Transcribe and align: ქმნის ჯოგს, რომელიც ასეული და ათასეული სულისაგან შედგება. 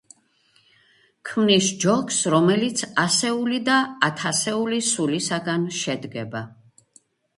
ქმნის 1.31 1.67
ჯოგს, 1.83 2.17
რომელიც 2.35 2.83
ასეული 3.03 3.61
და 3.69 3.77
ათასეული 4.11 4.81
სულისაგან 4.89 5.69
შედგება. 5.85 6.43